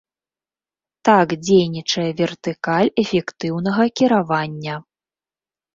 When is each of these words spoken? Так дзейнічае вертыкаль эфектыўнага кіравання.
Так 1.09 1.27
дзейнічае 1.43 2.07
вертыкаль 2.23 2.93
эфектыўнага 3.05 3.83
кіравання. 4.01 4.73